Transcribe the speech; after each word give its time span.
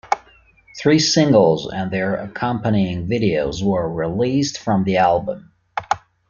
Three 0.79 0.97
singles 0.97 1.69
and 1.71 1.91
their 1.91 2.15
accompanying 2.15 3.05
videos 3.07 3.61
were 3.63 3.87
released 3.87 4.57
from 4.57 4.83
the 4.83 4.97
album. 4.97 5.51